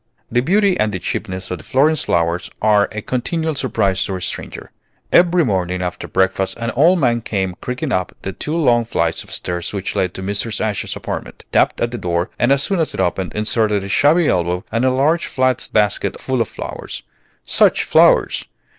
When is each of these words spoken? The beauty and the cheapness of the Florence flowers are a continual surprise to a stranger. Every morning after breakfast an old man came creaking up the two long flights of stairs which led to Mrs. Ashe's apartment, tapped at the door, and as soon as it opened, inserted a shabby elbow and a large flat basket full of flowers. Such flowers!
The 0.31 0.41
beauty 0.41 0.79
and 0.79 0.91
the 0.91 0.97
cheapness 0.97 1.51
of 1.51 1.59
the 1.59 1.63
Florence 1.63 2.05
flowers 2.05 2.49
are 2.59 2.89
a 2.91 3.03
continual 3.03 3.53
surprise 3.53 4.03
to 4.05 4.15
a 4.15 4.21
stranger. 4.23 4.71
Every 5.13 5.45
morning 5.45 5.83
after 5.83 6.07
breakfast 6.07 6.57
an 6.57 6.71
old 6.71 6.97
man 6.99 7.21
came 7.21 7.53
creaking 7.61 7.93
up 7.93 8.15
the 8.23 8.31
two 8.33 8.57
long 8.57 8.83
flights 8.83 9.23
of 9.23 9.31
stairs 9.31 9.73
which 9.73 9.95
led 9.95 10.15
to 10.15 10.23
Mrs. 10.23 10.59
Ashe's 10.59 10.95
apartment, 10.95 11.45
tapped 11.51 11.81
at 11.81 11.91
the 11.91 11.99
door, 11.99 12.31
and 12.39 12.51
as 12.51 12.63
soon 12.63 12.79
as 12.79 12.95
it 12.95 12.99
opened, 12.99 13.35
inserted 13.35 13.83
a 13.83 13.89
shabby 13.89 14.27
elbow 14.27 14.65
and 14.71 14.85
a 14.85 14.89
large 14.91 15.27
flat 15.27 15.69
basket 15.71 16.19
full 16.19 16.41
of 16.41 16.47
flowers. 16.47 17.03
Such 17.43 17.83
flowers! 17.83 18.45